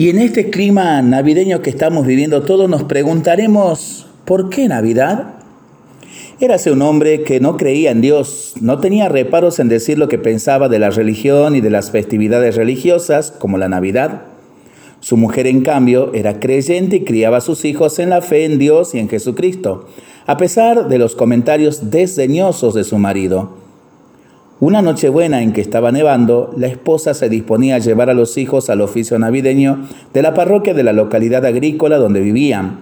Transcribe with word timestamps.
Y 0.00 0.08
en 0.08 0.18
este 0.18 0.48
clima 0.48 1.02
navideño 1.02 1.60
que 1.60 1.68
estamos 1.68 2.06
viviendo 2.06 2.40
todos 2.40 2.70
nos 2.70 2.84
preguntaremos, 2.84 4.06
¿por 4.24 4.48
qué 4.48 4.66
Navidad? 4.66 5.34
Érase 6.40 6.72
un 6.72 6.80
hombre 6.80 7.22
que 7.22 7.38
no 7.38 7.58
creía 7.58 7.90
en 7.90 8.00
Dios, 8.00 8.54
no 8.62 8.78
tenía 8.78 9.10
reparos 9.10 9.58
en 9.58 9.68
decir 9.68 9.98
lo 9.98 10.08
que 10.08 10.16
pensaba 10.16 10.70
de 10.70 10.78
la 10.78 10.88
religión 10.88 11.54
y 11.54 11.60
de 11.60 11.68
las 11.68 11.90
festividades 11.90 12.56
religiosas, 12.56 13.30
como 13.30 13.58
la 13.58 13.68
Navidad. 13.68 14.22
Su 15.00 15.18
mujer, 15.18 15.46
en 15.46 15.60
cambio, 15.60 16.14
era 16.14 16.40
creyente 16.40 16.96
y 16.96 17.04
criaba 17.04 17.36
a 17.36 17.42
sus 17.42 17.66
hijos 17.66 17.98
en 17.98 18.08
la 18.08 18.22
fe 18.22 18.46
en 18.46 18.58
Dios 18.58 18.94
y 18.94 19.00
en 19.00 19.10
Jesucristo, 19.10 19.86
a 20.24 20.38
pesar 20.38 20.88
de 20.88 20.96
los 20.96 21.14
comentarios 21.14 21.90
desdeñosos 21.90 22.72
de 22.72 22.84
su 22.84 22.96
marido. 22.96 23.69
Una 24.60 24.82
Nochebuena 24.82 25.42
en 25.42 25.54
que 25.54 25.62
estaba 25.62 25.90
nevando, 25.90 26.52
la 26.54 26.66
esposa 26.66 27.14
se 27.14 27.30
disponía 27.30 27.76
a 27.76 27.78
llevar 27.78 28.10
a 28.10 28.14
los 28.14 28.36
hijos 28.36 28.68
al 28.68 28.82
oficio 28.82 29.18
navideño 29.18 29.88
de 30.12 30.20
la 30.20 30.34
parroquia 30.34 30.74
de 30.74 30.82
la 30.82 30.92
localidad 30.92 31.46
agrícola 31.46 31.96
donde 31.96 32.20
vivían. 32.20 32.80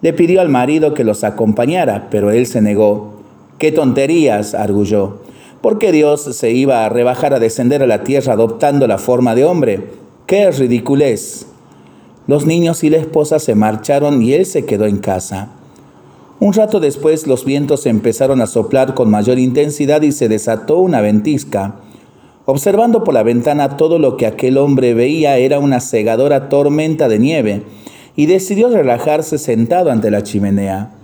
Le 0.00 0.14
pidió 0.14 0.40
al 0.40 0.48
marido 0.48 0.94
que 0.94 1.04
los 1.04 1.22
acompañara, 1.22 2.08
pero 2.10 2.30
él 2.30 2.46
se 2.46 2.62
negó. 2.62 3.20
¡Qué 3.58 3.70
tonterías! 3.70 4.54
arguyó. 4.54 5.18
¿Por 5.60 5.76
qué 5.76 5.92
Dios 5.92 6.22
se 6.22 6.52
iba 6.52 6.86
a 6.86 6.88
rebajar 6.88 7.34
a 7.34 7.38
descender 7.38 7.82
a 7.82 7.86
la 7.86 8.02
tierra 8.02 8.32
adoptando 8.32 8.86
la 8.86 8.96
forma 8.96 9.34
de 9.34 9.44
hombre? 9.44 9.90
¡Qué 10.26 10.50
ridiculez! 10.52 11.46
Los 12.26 12.46
niños 12.46 12.82
y 12.82 12.88
la 12.88 12.96
esposa 12.96 13.38
se 13.40 13.54
marcharon 13.54 14.22
y 14.22 14.32
él 14.32 14.46
se 14.46 14.64
quedó 14.64 14.86
en 14.86 14.96
casa. 14.96 15.50
Un 16.40 16.52
rato 16.52 16.80
después 16.80 17.26
los 17.26 17.44
vientos 17.44 17.86
empezaron 17.86 18.40
a 18.40 18.46
soplar 18.46 18.94
con 18.94 19.08
mayor 19.08 19.38
intensidad 19.38 20.02
y 20.02 20.10
se 20.10 20.28
desató 20.28 20.78
una 20.78 21.00
ventisca. 21.00 21.76
Observando 22.44 23.04
por 23.04 23.14
la 23.14 23.22
ventana 23.22 23.76
todo 23.76 23.98
lo 23.98 24.16
que 24.16 24.26
aquel 24.26 24.58
hombre 24.58 24.94
veía 24.94 25.38
era 25.38 25.60
una 25.60 25.80
cegadora 25.80 26.48
tormenta 26.48 27.08
de 27.08 27.18
nieve, 27.18 27.62
y 28.16 28.26
decidió 28.26 28.68
relajarse 28.68 29.38
sentado 29.38 29.90
ante 29.90 30.10
la 30.10 30.22
chimenea. 30.22 30.94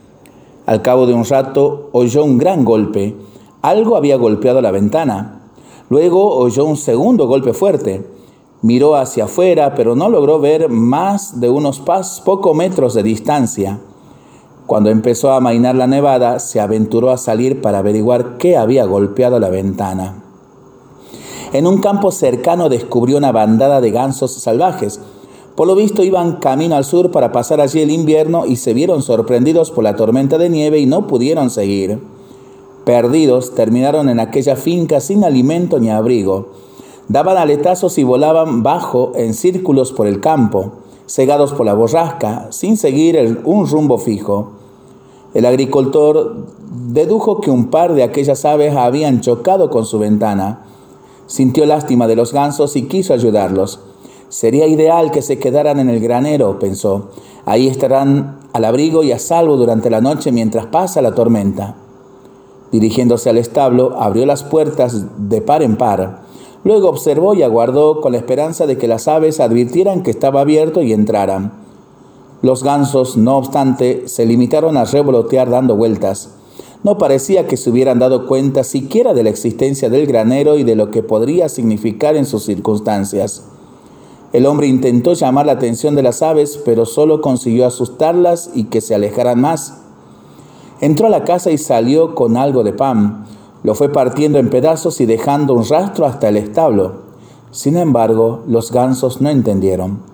Al 0.67 0.83
cabo 0.83 1.07
de 1.07 1.15
un 1.15 1.25
rato 1.25 1.91
oyó 1.93 2.25
un 2.25 2.39
gran 2.39 2.65
golpe. 2.65 3.17
Algo 3.63 3.97
había 3.97 4.17
golpeado 4.17 4.61
la 4.61 4.71
ventana. 4.71 5.41
Luego 5.89 6.37
oyó 6.37 6.65
un 6.65 6.77
segundo 6.77 7.27
golpe 7.27 7.53
fuerte. 7.53 8.07
Miró 8.63 8.95
hacia 8.95 9.25
afuera, 9.25 9.75
pero 9.75 9.97
no 9.97 10.09
logró 10.09 10.39
ver 10.39 10.69
más 10.69 11.41
de 11.41 11.49
unos 11.49 11.81
pocos 11.81 12.55
metros 12.55 12.95
de 12.95 13.03
distancia. 13.03 13.81
Cuando 14.71 14.91
empezó 14.91 15.33
a 15.33 15.37
amainar 15.39 15.75
la 15.75 15.89
nevada, 15.89 16.39
se 16.39 16.61
aventuró 16.61 17.11
a 17.11 17.17
salir 17.17 17.61
para 17.61 17.79
averiguar 17.79 18.37
qué 18.39 18.57
había 18.57 18.85
golpeado 18.85 19.41
la 19.41 19.49
ventana. 19.49 20.23
En 21.53 21.67
un 21.67 21.79
campo 21.79 22.13
cercano 22.13 22.69
descubrió 22.69 23.19
una 23.19 23.33
bandada 23.33 23.81
de 23.81 23.91
gansos 23.91 24.31
salvajes. 24.31 25.01
Por 25.57 25.67
lo 25.67 25.75
visto 25.75 26.05
iban 26.05 26.37
camino 26.37 26.77
al 26.77 26.85
sur 26.85 27.11
para 27.11 27.33
pasar 27.33 27.61
allí 27.61 27.81
el 27.81 27.91
invierno 27.91 28.47
y 28.47 28.55
se 28.55 28.73
vieron 28.73 29.03
sorprendidos 29.03 29.73
por 29.73 29.83
la 29.83 29.97
tormenta 29.97 30.39
de 30.39 30.49
nieve 30.49 30.79
y 30.79 30.87
no 30.87 31.09
pudieron 31.09 31.51
seguir. 31.51 31.99
Perdidos, 32.85 33.57
terminaron 33.57 34.09
en 34.09 34.21
aquella 34.21 34.55
finca 34.55 35.01
sin 35.01 35.25
alimento 35.25 35.81
ni 35.81 35.91
abrigo. 35.91 36.51
Daban 37.09 37.39
aletazos 37.39 37.99
y 37.99 38.05
volaban 38.05 38.63
bajo 38.63 39.15
en 39.17 39.35
círculos 39.35 39.91
por 39.93 40.07
el 40.07 40.21
campo, 40.21 40.75
cegados 41.09 41.53
por 41.55 41.67
la 41.67 41.75
borrasca, 41.75 42.47
sin 42.53 42.77
seguir 42.77 43.41
un 43.45 43.67
rumbo 43.67 43.99
fijo. 43.99 44.60
El 45.33 45.47
agricultor 45.47 46.47
dedujo 46.71 47.41
que 47.41 47.51
un 47.51 47.71
par 47.71 47.95
de 47.95 48.03
aquellas 48.03 48.45
aves 48.45 48.75
habían 48.75 49.21
chocado 49.21 49.71
con 49.71 49.87
su 49.87 49.99
ventana. 49.99 50.65
Sintió 51.27 51.67
lástima 51.67 52.09
de 52.09 52.17
los 52.17 52.33
gansos 52.33 52.75
y 52.75 52.89
quiso 52.89 53.15
ayudarlos. 53.15 53.81
Sería 54.29 54.67
ideal 54.67 55.13
que 55.13 55.23
se 55.23 55.39
quedaran 55.39 55.79
en 55.79 55.89
el 55.89 56.01
granero, 56.01 56.59
pensó. 56.59 57.11
Ahí 57.45 57.69
estarán 57.69 58.41
al 58.53 58.65
abrigo 58.65 59.05
y 59.05 59.13
a 59.13 59.19
salvo 59.19 59.57
durante 59.57 59.91
la 59.91 60.01
noche 60.01 60.33
mientras 60.33 60.67
pasa 60.67 61.03
la 61.03 61.15
tormenta. 61.15 61.77
Dirigiéndose 62.73 63.31
al 63.31 63.39
establo, 63.39 63.97
abrió 64.01 64.27
las 64.27 64.43
puertas 64.43 65.29
de 65.29 65.41
par 65.41 65.63
en 65.63 65.77
par. 65.77 66.23
Luego 66.65 66.89
observó 66.89 67.35
y 67.35 67.43
aguardó 67.43 68.01
con 68.01 68.13
la 68.13 68.19
esperanza 68.19 68.67
de 68.67 68.79
que 68.79 68.89
las 68.89 69.09
aves 69.09 69.41
advirtieran 69.41 70.03
que 70.03 70.11
estaba 70.11 70.41
abierto 70.41 70.83
y 70.83 70.93
entraran. 70.93 71.60
Los 72.43 72.65
gansos, 72.65 73.19
no 73.19 73.37
obstante, 73.37 74.09
se 74.09 74.25
limitaron 74.25 74.77
a 74.77 74.85
revolotear 74.85 75.51
dando 75.51 75.77
vueltas. 75.77 76.37
No 76.83 76.97
parecía 76.97 77.47
que 77.47 77.59
se 77.59 77.69
hubieran 77.69 77.99
dado 77.99 78.27
cuenta 78.27 78.65
siquiera 78.65 79.13
de 79.13 79.23
la 79.23 79.29
existencia 79.29 79.91
del 79.91 80.07
granero 80.07 80.57
y 80.57 80.65
de 80.65 80.77
lo 80.77 80.91
que 80.91 81.03
podría 81.03 81.51
significar 81.51 82.17
en 82.17 82.25
sus 82.25 82.45
circunstancias. 82.45 83.45
El 84.33 84.47
hombre 84.47 84.69
intentó 84.69 85.13
llamar 85.13 85.45
la 85.45 85.53
atención 85.53 85.95
de 85.95 86.03
las 86.03 86.23
aves, 86.23 86.59
pero 86.65 86.87
solo 86.87 87.21
consiguió 87.21 87.67
asustarlas 87.67 88.51
y 88.55 88.65
que 88.65 88.81
se 88.81 88.95
alejaran 88.95 89.41
más. 89.41 89.83
Entró 90.81 91.09
a 91.09 91.11
la 91.11 91.25
casa 91.25 91.51
y 91.51 91.59
salió 91.59 92.15
con 92.15 92.39
algo 92.39 92.65
de 92.65 92.73
pan. 92.73 93.27
Lo 93.63 93.75
fue 93.75 93.91
partiendo 93.91 94.39
en 94.39 94.49
pedazos 94.49 95.03
y 95.03 95.07
dejando 95.07 95.53
un 95.53 95.69
rastro 95.69 96.07
hasta 96.07 96.31
el 96.31 96.39
establo. 96.39 97.11
Sin 97.51 97.77
embargo, 97.77 98.45
los 98.47 98.73
gansos 98.73 99.21
no 99.21 99.29
entendieron. 99.29 100.10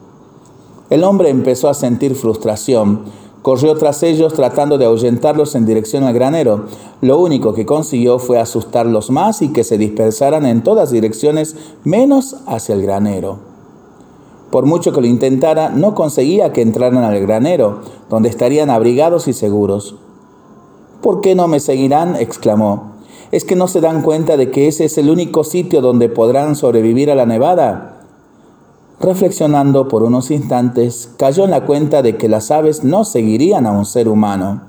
El 0.88 1.02
hombre 1.02 1.30
empezó 1.30 1.69
a 1.69 1.74
sentir 1.74 2.14
frustración. 2.14 3.04
Corrió 3.42 3.76
tras 3.76 4.02
ellos 4.02 4.34
tratando 4.34 4.78
de 4.78 4.86
ahuyentarlos 4.86 5.54
en 5.54 5.66
dirección 5.66 6.04
al 6.04 6.14
granero. 6.14 6.66
Lo 7.00 7.19
único 7.19 7.54
que 7.54 7.66
consiguió 7.66 8.19
fue 8.19 8.38
asustarlos 8.38 9.10
más 9.10 9.42
y 9.42 9.52
que 9.52 9.64
se 9.64 9.78
dispersaran 9.78 10.46
en 10.46 10.62
todas 10.62 10.91
direcciones 10.91 11.56
menos 11.84 12.36
hacia 12.46 12.75
el 12.75 12.82
granero. 12.82 13.38
Por 14.50 14.64
mucho 14.64 14.92
que 14.92 15.00
lo 15.00 15.06
intentara, 15.06 15.70
no 15.70 15.94
conseguía 15.94 16.52
que 16.52 16.62
entraran 16.62 17.02
al 17.02 17.20
granero, 17.20 17.80
donde 18.08 18.28
estarían 18.28 18.70
abrigados 18.70 19.26
y 19.28 19.32
seguros. 19.32 19.96
¿Por 21.02 21.20
qué 21.20 21.34
no 21.34 21.48
me 21.48 21.60
seguirán? 21.60 22.16
exclamó. 22.16 22.92
¿Es 23.32 23.44
que 23.44 23.56
no 23.56 23.66
se 23.66 23.80
dan 23.80 24.02
cuenta 24.02 24.36
de 24.36 24.50
que 24.50 24.69
ese 24.69 24.84
es 24.84 24.98
el 24.98 25.10
único 25.10 25.42
sitio 25.42 25.80
donde 25.80 26.08
podrán 26.08 26.54
sobrevivir 26.54 27.10
a 27.10 27.16
la 27.16 27.26
nevada? 27.26 27.95
Reflexionando 28.98 29.88
por 29.88 30.02
unos 30.02 30.30
instantes, 30.30 31.10
cayó 31.18 31.44
en 31.44 31.50
la 31.50 31.66
cuenta 31.66 32.00
de 32.00 32.16
que 32.16 32.30
las 32.30 32.50
aves 32.50 32.82
no 32.82 33.04
seguirían 33.04 33.66
a 33.66 33.72
un 33.72 33.84
ser 33.84 34.08
humano. 34.08 34.62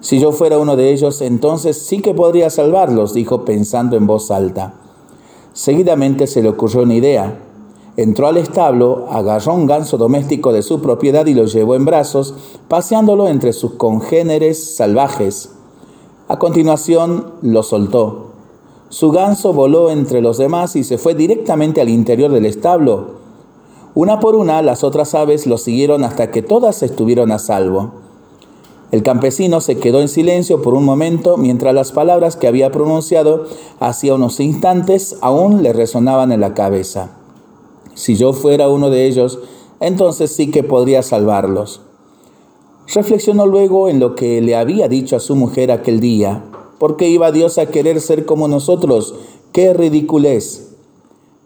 Si 0.00 0.18
yo 0.18 0.32
fuera 0.32 0.58
uno 0.58 0.76
de 0.76 0.92
ellos, 0.92 1.20
entonces 1.20 1.76
sí 1.76 2.00
que 2.00 2.14
podría 2.14 2.48
salvarlos, 2.48 3.12
dijo 3.12 3.44
pensando 3.44 3.96
en 3.96 4.06
voz 4.06 4.30
alta. 4.30 4.74
Seguidamente 5.52 6.26
se 6.26 6.42
le 6.42 6.48
ocurrió 6.48 6.82
una 6.82 6.94
idea. 6.94 7.38
Entró 7.98 8.28
al 8.28 8.36
establo, 8.36 9.08
agarró 9.10 9.54
un 9.54 9.66
ganso 9.66 9.98
doméstico 9.98 10.52
de 10.52 10.62
su 10.62 10.80
propiedad 10.80 11.26
y 11.26 11.34
lo 11.34 11.44
llevó 11.44 11.74
en 11.74 11.84
brazos, 11.84 12.34
paseándolo 12.68 13.28
entre 13.28 13.52
sus 13.52 13.72
congéneres 13.72 14.76
salvajes. 14.76 15.50
A 16.28 16.38
continuación 16.38 17.32
lo 17.42 17.62
soltó. 17.62 18.27
Su 18.88 19.10
ganso 19.10 19.52
voló 19.52 19.90
entre 19.90 20.20
los 20.20 20.38
demás 20.38 20.76
y 20.76 20.84
se 20.84 20.98
fue 20.98 21.14
directamente 21.14 21.80
al 21.80 21.88
interior 21.88 22.32
del 22.32 22.46
establo, 22.46 23.18
una 23.98 24.20
por 24.20 24.36
una, 24.36 24.62
las 24.62 24.84
otras 24.84 25.16
aves 25.16 25.48
lo 25.48 25.58
siguieron 25.58 26.04
hasta 26.04 26.30
que 26.30 26.40
todas 26.40 26.84
estuvieron 26.84 27.32
a 27.32 27.40
salvo. 27.40 27.94
El 28.92 29.02
campesino 29.02 29.60
se 29.60 29.78
quedó 29.78 30.00
en 30.00 30.08
silencio 30.08 30.62
por 30.62 30.74
un 30.74 30.84
momento 30.84 31.36
mientras 31.36 31.74
las 31.74 31.90
palabras 31.90 32.36
que 32.36 32.46
había 32.46 32.70
pronunciado 32.70 33.46
hacía 33.80 34.14
unos 34.14 34.38
instantes 34.38 35.16
aún 35.20 35.64
le 35.64 35.72
resonaban 35.72 36.30
en 36.30 36.40
la 36.40 36.54
cabeza. 36.54 37.10
Si 37.94 38.14
yo 38.14 38.34
fuera 38.34 38.68
uno 38.68 38.88
de 38.88 39.06
ellos, 39.06 39.40
entonces 39.80 40.30
sí 40.30 40.52
que 40.52 40.62
podría 40.62 41.02
salvarlos. 41.02 41.80
Reflexionó 42.94 43.46
luego 43.46 43.88
en 43.88 43.98
lo 43.98 44.14
que 44.14 44.40
le 44.40 44.54
había 44.54 44.86
dicho 44.86 45.16
a 45.16 45.20
su 45.20 45.34
mujer 45.34 45.72
aquel 45.72 45.98
día. 45.98 46.44
¿Por 46.78 46.96
qué 46.96 47.08
iba 47.08 47.32
Dios 47.32 47.58
a 47.58 47.66
querer 47.66 48.00
ser 48.00 48.24
como 48.24 48.48
nosotros? 48.48 49.14
¡Qué 49.52 49.74
ridiculez! 49.74 50.68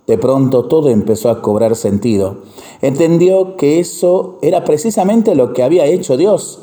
De 0.07 0.19
pronto 0.19 0.65
todo 0.65 0.89
empezó 0.91 1.31
a 1.31 1.41
cobrar 1.41 1.77
sentido. 1.77 2.39
Entendió 2.81 3.57
que 3.57 3.79
eso 3.79 4.39
era 4.43 4.65
precisamente 4.65 5.35
lo 5.35 5.53
que 5.53 5.63
había 5.63 5.87
hecho 5.87 6.17
Dios. 6.17 6.61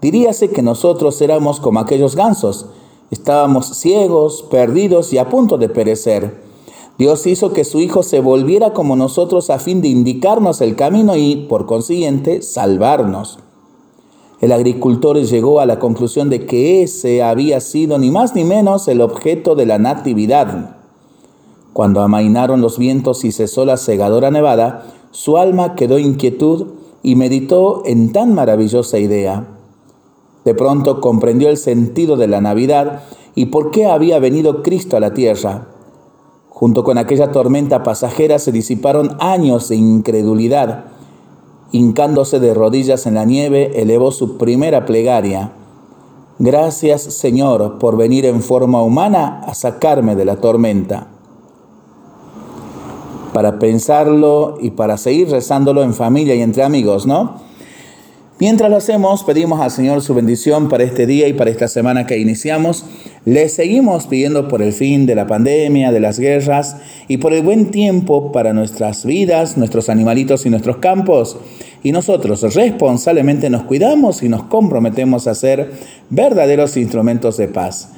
Diríase 0.00 0.50
que 0.50 0.62
nosotros 0.62 1.20
éramos 1.20 1.60
como 1.60 1.78
aquellos 1.78 2.16
gansos. 2.16 2.66
Estábamos 3.10 3.76
ciegos, 3.76 4.42
perdidos 4.50 5.12
y 5.12 5.18
a 5.18 5.28
punto 5.28 5.58
de 5.58 5.68
perecer. 5.68 6.42
Dios 6.98 7.26
hizo 7.26 7.52
que 7.52 7.64
su 7.64 7.80
Hijo 7.80 8.02
se 8.02 8.20
volviera 8.20 8.72
como 8.72 8.96
nosotros 8.96 9.50
a 9.50 9.58
fin 9.58 9.82
de 9.82 9.88
indicarnos 9.88 10.60
el 10.60 10.76
camino 10.76 11.14
y, 11.16 11.36
por 11.48 11.66
consiguiente, 11.66 12.42
salvarnos. 12.42 13.38
El 14.42 14.50
agricultor 14.50 15.18
llegó 15.18 15.60
a 15.60 15.66
la 15.66 15.78
conclusión 15.78 16.28
de 16.28 16.46
que 16.46 16.82
ese 16.82 17.22
había 17.22 17.60
sido 17.60 17.96
ni 17.98 18.10
más 18.10 18.34
ni 18.34 18.42
menos 18.42 18.88
el 18.88 19.00
objeto 19.00 19.54
de 19.54 19.66
la 19.66 19.78
natividad. 19.78 20.78
Cuando 21.72 22.02
amainaron 22.02 22.60
los 22.60 22.76
vientos 22.76 23.24
y 23.24 23.30
cesó 23.30 23.64
la 23.64 23.76
cegadora 23.76 24.32
nevada, 24.32 24.82
su 25.12 25.36
alma 25.36 25.76
quedó 25.76 25.96
inquietud 25.96 26.66
y 27.04 27.14
meditó 27.14 27.84
en 27.86 28.10
tan 28.10 28.34
maravillosa 28.34 28.98
idea. 28.98 29.46
De 30.44 30.56
pronto 30.56 31.00
comprendió 31.00 31.48
el 31.48 31.56
sentido 31.56 32.16
de 32.16 32.26
la 32.26 32.40
Navidad 32.40 33.04
y 33.36 33.46
por 33.46 33.70
qué 33.70 33.86
había 33.86 34.18
venido 34.18 34.64
Cristo 34.64 34.96
a 34.96 35.00
la 35.00 35.14
tierra. 35.14 35.68
Junto 36.48 36.82
con 36.82 36.98
aquella 36.98 37.30
tormenta 37.30 37.84
pasajera 37.84 38.40
se 38.40 38.50
disiparon 38.50 39.16
años 39.20 39.68
de 39.68 39.76
incredulidad. 39.76 40.86
Hincándose 41.72 42.38
de 42.38 42.54
rodillas 42.54 43.06
en 43.06 43.14
la 43.14 43.24
nieve, 43.24 43.80
elevó 43.80 44.12
su 44.12 44.36
primera 44.36 44.84
plegaria. 44.84 45.52
Gracias 46.38 47.02
Señor 47.02 47.78
por 47.78 47.96
venir 47.96 48.26
en 48.26 48.42
forma 48.42 48.82
humana 48.82 49.42
a 49.46 49.54
sacarme 49.54 50.14
de 50.14 50.24
la 50.24 50.36
tormenta. 50.36 51.08
Para 53.32 53.58
pensarlo 53.58 54.58
y 54.60 54.72
para 54.72 54.98
seguir 54.98 55.30
rezándolo 55.30 55.82
en 55.82 55.94
familia 55.94 56.34
y 56.34 56.42
entre 56.42 56.62
amigos, 56.62 57.06
¿no? 57.06 57.40
Mientras 58.38 58.68
lo 58.70 58.76
hacemos, 58.76 59.22
pedimos 59.22 59.60
al 59.60 59.70
Señor 59.70 60.02
su 60.02 60.14
bendición 60.14 60.68
para 60.68 60.82
este 60.82 61.06
día 61.06 61.28
y 61.28 61.32
para 61.32 61.50
esta 61.50 61.68
semana 61.68 62.06
que 62.06 62.18
iniciamos. 62.18 62.84
Le 63.24 63.48
seguimos 63.48 64.08
pidiendo 64.08 64.48
por 64.48 64.62
el 64.62 64.72
fin 64.72 65.06
de 65.06 65.14
la 65.14 65.28
pandemia, 65.28 65.92
de 65.92 66.00
las 66.00 66.18
guerras 66.18 66.76
y 67.06 67.18
por 67.18 67.32
el 67.32 67.42
buen 67.42 67.70
tiempo 67.70 68.32
para 68.32 68.52
nuestras 68.52 69.06
vidas, 69.06 69.56
nuestros 69.56 69.88
animalitos 69.88 70.44
y 70.44 70.50
nuestros 70.50 70.78
campos. 70.78 71.36
Y 71.84 71.92
nosotros 71.92 72.42
responsablemente 72.54 73.48
nos 73.48 73.62
cuidamos 73.62 74.24
y 74.24 74.28
nos 74.28 74.42
comprometemos 74.44 75.28
a 75.28 75.36
ser 75.36 75.70
verdaderos 76.10 76.76
instrumentos 76.76 77.36
de 77.36 77.46
paz. 77.46 77.90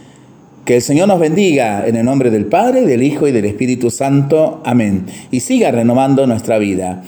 Que 0.67 0.77
el 0.77 0.83
Señor 0.83 1.09
nos 1.09 1.21
bendiga 1.21 1.87
en 1.87 1.97
el 1.97 2.05
nombre 2.05 2.31
del 2.31 2.45
Padre, 2.45 2.83
del 2.83 3.03
Hijo 3.03 3.27
y 3.27 3.33
del 3.33 3.47
Espíritu 3.47 3.91
Santo. 3.91 4.61
Amén. 4.65 5.07
Y 5.31 5.41
siga 5.41 5.71
renovando 5.71 6.27
nuestra 6.27 6.59
vida. 6.59 7.03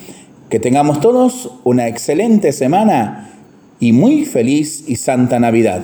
Que 0.48 0.58
tengamos 0.58 1.00
todos 1.00 1.50
una 1.64 1.86
excelente 1.86 2.52
semana 2.52 3.30
y 3.78 3.92
muy 3.92 4.24
feliz 4.24 4.84
y 4.86 4.96
santa 4.96 5.38
Navidad. 5.38 5.82